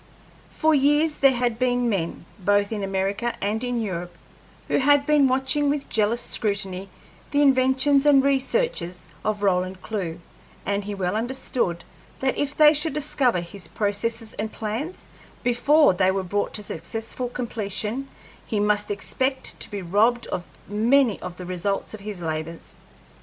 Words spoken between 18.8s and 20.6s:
expect to be robbed of